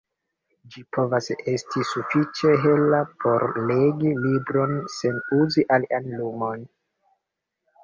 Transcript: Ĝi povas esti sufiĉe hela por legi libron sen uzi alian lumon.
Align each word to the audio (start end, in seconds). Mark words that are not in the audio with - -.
Ĝi 0.75 0.81
povas 0.95 1.27
esti 1.51 1.83
sufiĉe 1.89 2.55
hela 2.63 3.03
por 3.25 3.47
legi 3.73 4.15
libron 4.25 4.75
sen 4.97 5.23
uzi 5.43 5.69
alian 5.79 6.11
lumon. 6.19 6.69